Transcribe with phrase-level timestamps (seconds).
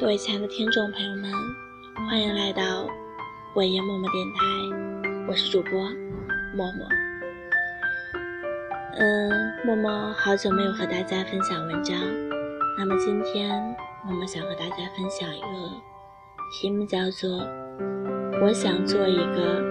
[0.00, 1.30] 各位亲爱的听众朋友们，
[2.08, 2.84] 欢迎来到
[3.54, 4.40] 伟言默默电台，
[5.28, 5.80] 我是主播
[6.56, 6.86] 默默。
[8.96, 9.30] 嗯，
[9.64, 11.96] 默默好久没有和大家分享文章，
[12.76, 13.50] 那么今天
[14.04, 15.46] 默默想和大家分享一个
[16.52, 17.46] 题目，叫做
[18.42, 19.62] “我想做一个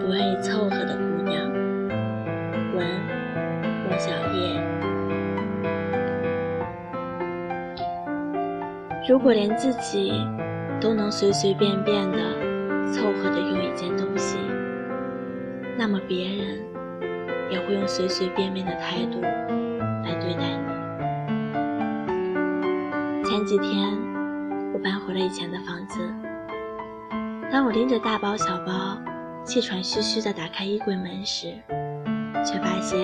[0.00, 1.52] 不愿意凑合的姑娘”。
[2.74, 2.86] 文：
[3.84, 4.55] 莫小叶。
[9.08, 10.12] 如果连自己
[10.80, 12.18] 都能随随便便的
[12.92, 14.36] 凑合的用一件东西，
[15.78, 16.58] 那么别人
[17.48, 20.66] 也会用随随便便的态度来对待你。
[23.24, 23.96] 前几天
[24.74, 26.00] 我搬回了以前的房子，
[27.52, 28.98] 当我拎着大包小包、
[29.44, 31.54] 气喘吁吁的打开衣柜门时，
[32.44, 32.98] 却发现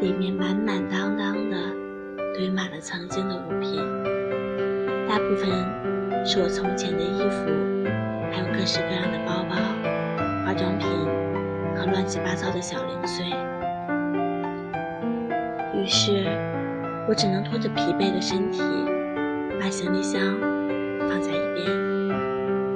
[0.00, 1.56] 里面满满当当的
[2.34, 3.80] 堆满了曾经的物品。
[5.08, 5.48] 大部分
[6.22, 7.50] 是我从前的衣服，
[8.30, 9.56] 还有各式各样的包包、
[10.44, 10.86] 化妆品
[11.74, 13.24] 和乱七八糟的小零碎。
[15.74, 16.26] 于是，
[17.08, 18.60] 我只能拖着疲惫的身体，
[19.58, 20.20] 把行李箱
[21.08, 21.66] 放在一边，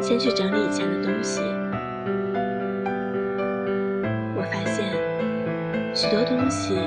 [0.00, 1.42] 先去整理以前的东西。
[4.34, 4.89] 我发现，
[5.94, 6.78] 许多东西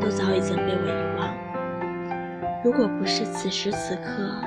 [0.00, 1.34] 都早已经被我遗忘。
[2.62, 4.40] 如果不是此时此刻，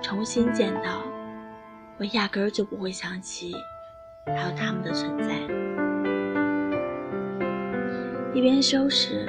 [0.00, 1.02] 重新见到，
[1.98, 3.54] 我压根儿就不会想起
[4.26, 5.34] 还有他们的存在。
[8.32, 9.26] 一边收拾，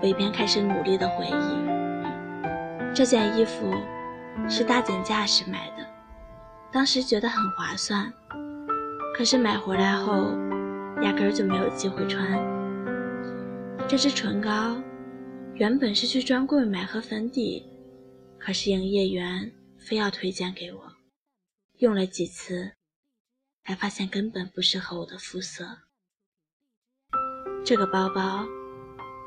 [0.00, 2.94] 我一边开始努力的回忆。
[2.94, 3.74] 这件衣服
[4.48, 5.84] 是大减价时买的，
[6.70, 8.12] 当时觉得很划算，
[9.16, 10.30] 可是买回来后，
[11.02, 12.38] 压根儿就没有机会穿。
[13.88, 14.76] 这支唇膏
[15.54, 17.64] 原本是去专柜买盒粉底，
[18.38, 19.50] 可是营业员。
[19.88, 20.92] 非要推荐给我，
[21.78, 22.72] 用了几次，
[23.64, 25.64] 才发现根本不适合我的肤色。
[27.64, 28.44] 这个包包，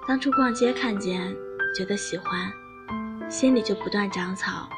[0.08, 1.36] 当初逛街看见，
[1.75, 2.53] 觉得喜欢，
[3.28, 4.69] 心里就不断长草，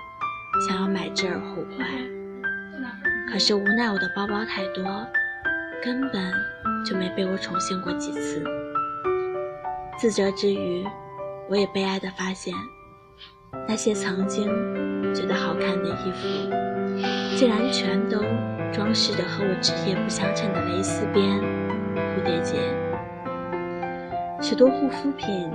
[0.65, 1.85] 想要买之而后快。
[3.29, 5.05] 可是无奈我的包包太多，
[5.83, 6.33] 根本
[6.85, 8.41] 就没被我宠幸过几次。
[9.99, 10.87] 自责之余，
[11.49, 12.55] 我也悲哀地发现。
[13.67, 14.47] 那些曾经
[15.13, 16.49] 觉得好看的衣服，
[17.35, 18.19] 竟然全都
[18.73, 21.39] 装饰着和我职业不相称的蕾丝边、
[21.95, 22.55] 蝴蝶结。
[24.41, 25.51] 许多护肤品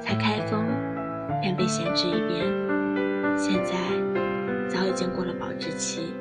[0.00, 0.64] 才开封
[1.40, 2.44] 便被闲置一边，
[3.36, 3.74] 现在
[4.68, 6.12] 早已经过了保质期。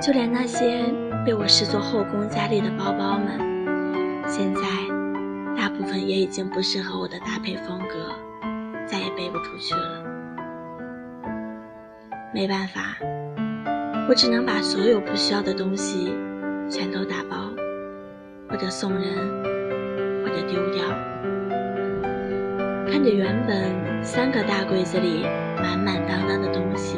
[0.00, 0.84] 就连那些
[1.24, 3.38] 被我视作后宫佳丽的包包们，
[4.28, 4.62] 现在
[5.56, 8.31] 大部分也已经不适合我的搭配风格。
[9.16, 10.02] 背不出去了，
[12.34, 12.96] 没办法，
[14.08, 16.12] 我只能把所有不需要的东西
[16.68, 17.50] 全都打包，
[18.48, 19.02] 或者送人，
[20.22, 20.84] 或者丢掉。
[22.90, 25.24] 看着原本三个大柜子里
[25.56, 26.96] 满满当当的东西，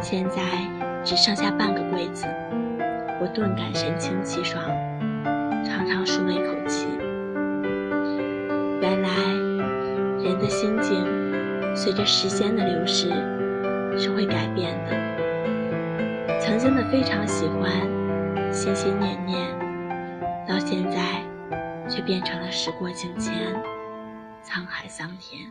[0.00, 0.40] 现在
[1.04, 2.26] 只剩下半个柜子，
[3.20, 4.62] 我顿感神清气爽，
[5.64, 6.86] 长长舒了一口气。
[8.80, 9.31] 原来。
[10.42, 11.06] 的心境
[11.74, 13.08] 随着时间的流逝
[13.96, 16.38] 是会改变的。
[16.40, 17.70] 曾经的非常喜欢、
[18.52, 19.48] 心心念念，
[20.46, 21.22] 到现在
[21.88, 23.32] 却变成了时过境迁、
[24.44, 25.48] 沧海桑田。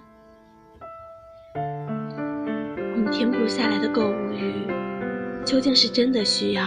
[1.56, 4.68] 我们停不下来的购物欲，
[5.46, 6.66] 究竟是真的需要，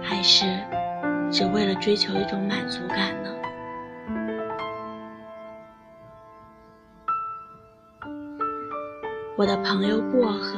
[0.00, 0.44] 还是
[1.30, 3.30] 只为了追求一种满足感呢？
[9.36, 10.54] 我的朋友薄荷，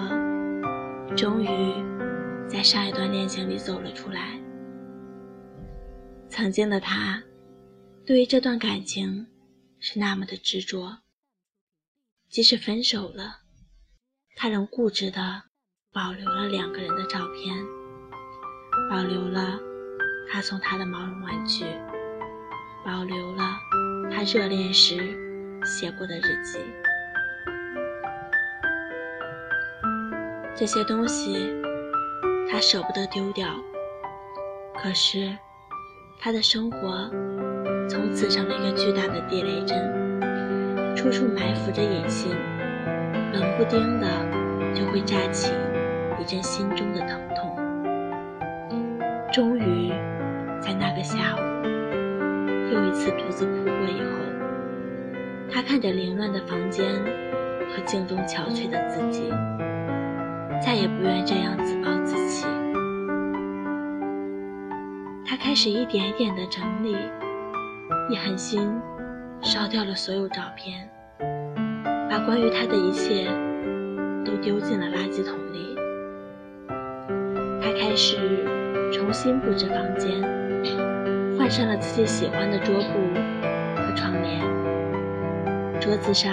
[1.16, 1.48] 终于
[2.46, 4.38] 在上一段恋情里走了出来。
[6.28, 7.22] 曾经的他，
[8.04, 9.28] 对于这段感情
[9.78, 10.98] 是那么的执着，
[12.28, 13.38] 即使分手了，
[14.34, 15.44] 他仍固执的
[15.90, 17.56] 保留了两个人的照片，
[18.90, 19.58] 保留了
[20.30, 21.64] 他送他的毛绒玩具，
[22.84, 23.58] 保留了
[24.12, 24.96] 他热恋时
[25.64, 26.58] 写过的日记。
[30.58, 31.54] 这些东西，
[32.50, 33.46] 他舍不得丢掉。
[34.74, 35.36] 可是，
[36.18, 37.10] 他的生活
[37.90, 39.76] 从此成了一个巨大的地雷阵，
[40.96, 42.30] 处处埋伏着隐性，
[43.34, 44.08] 冷不丁的
[44.74, 45.52] 就会炸起
[46.18, 47.54] 一阵心中的疼痛。
[49.30, 49.90] 终于，
[50.58, 51.40] 在那个下午，
[52.72, 54.16] 又一次独自哭过以后，
[55.52, 56.86] 他看着凌乱的房间，
[57.68, 59.30] 和镜中憔悴的自己，
[60.60, 62.46] 再也不愿这样自暴自弃。
[65.24, 66.96] 他开始一点一点的整理，
[68.08, 68.70] 一狠心
[69.40, 70.88] 烧掉了所有照片，
[72.10, 73.26] 把关于他的一切
[74.24, 75.76] 都丢进了垃圾桶里。
[77.60, 78.16] 他开始
[78.92, 80.12] 重新布置房间，
[81.38, 82.82] 换上了自己喜欢的桌布
[83.76, 84.40] 和窗帘，
[85.80, 86.32] 桌子上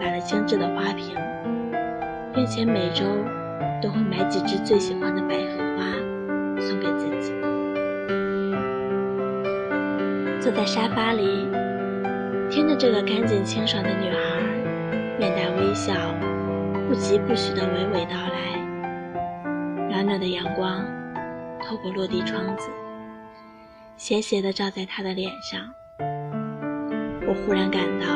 [0.00, 1.16] 摆了精致的花瓶，
[2.34, 3.04] 并且每周
[3.82, 5.92] 都会买几支最喜欢的百合花
[6.60, 7.32] 送给自己。
[10.40, 11.48] 坐在沙发里，
[12.50, 14.18] 听着这个干净清爽的女孩
[15.18, 15.92] 面带微笑、
[16.88, 18.58] 不疾不徐的娓娓道来。
[19.88, 20.84] 暖暖的阳光
[21.62, 22.70] 透过落地窗子，
[23.96, 25.60] 斜斜地照在她的脸上。
[27.28, 28.06] 我忽然感到，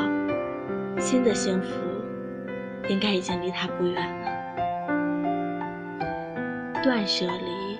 [0.98, 1.83] 新的幸福
[2.88, 4.34] 应该已经离他不远了。
[6.82, 7.78] 断舍离，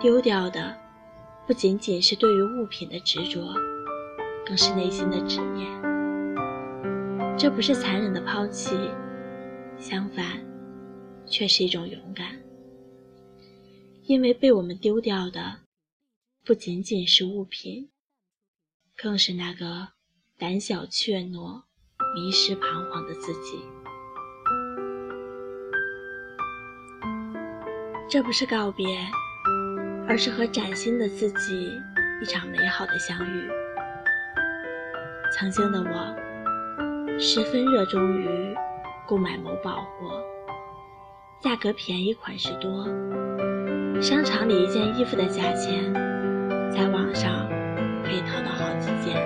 [0.00, 0.76] 丢掉的。
[1.46, 3.54] 不仅仅是对于物品的执着，
[4.46, 5.70] 更是内心的执念。
[7.36, 8.74] 这不是残忍的抛弃，
[9.78, 10.42] 相反，
[11.26, 12.40] 却是一种勇敢。
[14.04, 15.58] 因为被我们丢掉的，
[16.44, 17.90] 不仅仅是物品，
[18.96, 19.88] 更是那个
[20.38, 21.64] 胆小怯懦、
[22.14, 23.58] 迷失彷徨的自己。
[28.08, 28.86] 这不是告别。
[30.06, 31.80] 而是和崭新的自己
[32.20, 33.48] 一场美好的相遇。
[35.32, 38.54] 曾经的我，十分热衷于
[39.06, 40.22] 购买某宝货，
[41.40, 42.84] 价格便宜，款式多，
[43.98, 45.90] 商场里一件衣服的价钱，
[46.70, 47.48] 在网上
[48.04, 49.16] 可以淘到好几件。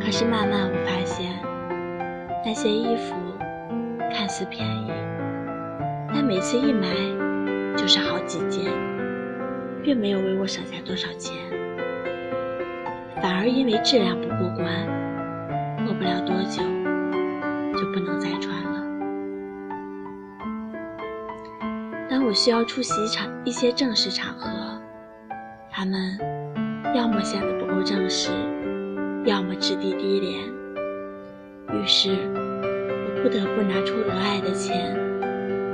[0.00, 1.40] 可是慢慢我发现，
[2.44, 3.14] 那些衣服
[4.12, 4.90] 看似便宜，
[6.12, 6.88] 但每次一买
[7.80, 8.70] 就是好几件。
[9.82, 11.34] 并没有为我省下多少钱，
[13.22, 14.86] 反而因为质量不过关，
[15.86, 16.62] 过不了多久
[17.72, 18.86] 就不能再穿了。
[22.10, 24.78] 当我需要出席场一些正式场合，
[25.70, 26.18] 他们
[26.94, 28.30] 要么显得不够正式，
[29.24, 30.44] 要么质地低廉，
[31.72, 34.94] 于是我不得不拿出额外的钱，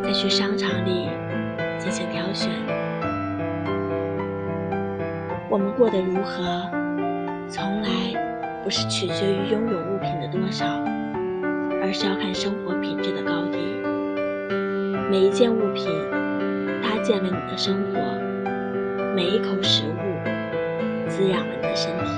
[0.00, 1.08] 再去商场里
[1.86, 2.50] 进行挑选。
[5.48, 6.68] 我们过得如何，
[7.48, 7.88] 从来
[8.64, 10.66] 不是取决于拥有物品的多少，
[11.80, 13.58] 而是要看生活品质的高低。
[15.08, 15.86] 每一件物品
[16.82, 18.00] 搭建了你的生活，
[19.14, 22.10] 每一口食物滋养了你的身体。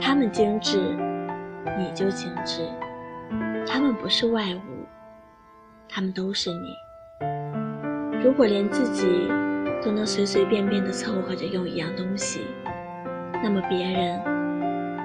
[0.00, 0.78] 他们精致，
[1.78, 2.62] 你就精致；
[3.64, 4.75] 他们不是外物，
[5.88, 6.74] 他们都是你。
[8.22, 9.06] 如果连自己，
[9.84, 12.40] 都能随随便便的凑合着用一样东西，
[13.42, 14.20] 那么别人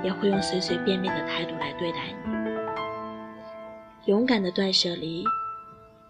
[0.04, 2.32] 也会用随随便便的态度来对待你。
[4.06, 5.24] 勇敢的断舍离，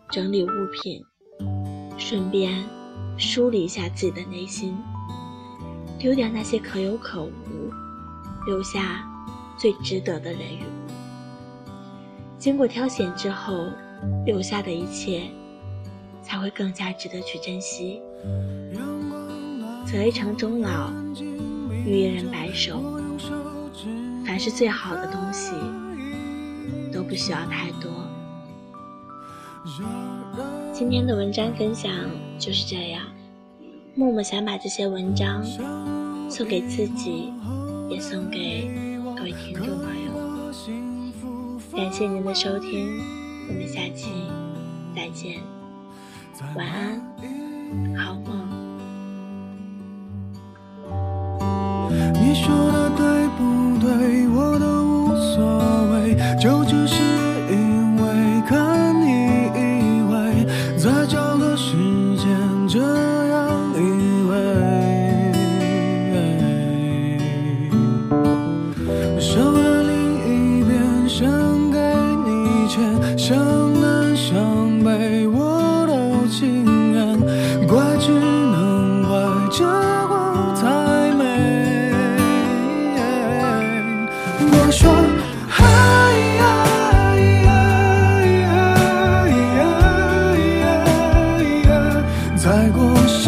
[0.09, 1.03] 整理物品，
[1.97, 2.63] 顺便
[3.17, 4.77] 梳理一下自己的内心，
[5.99, 7.31] 丢掉那些可有可无，
[8.45, 9.03] 留下
[9.57, 10.91] 最值得的人与物。
[12.37, 13.67] 经过挑选之后，
[14.25, 15.23] 留下的一切
[16.21, 18.01] 才会更加值得去珍惜。
[19.85, 20.91] 择一城终老，
[21.85, 22.81] 遇一人白首。
[24.25, 25.51] 凡是最好的东西，
[26.93, 27.91] 都不需要太多。
[30.71, 31.91] 今天的文章分享
[32.39, 33.03] 就是这样。
[33.93, 35.43] 默默想把这些文章
[36.29, 37.33] 送给自己，
[37.89, 38.71] 也送给
[39.17, 40.11] 各位听众朋友。
[41.75, 42.99] 感谢您的收听，
[43.51, 44.31] 我们下期
[44.95, 45.41] 再见，
[46.55, 47.01] 晚安。
[47.97, 48.47] 好梦。
[52.13, 52.80] 你说的。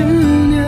[0.03, 0.62] 思念